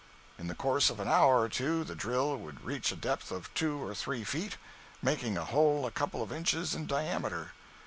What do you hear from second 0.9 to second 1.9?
an hour or two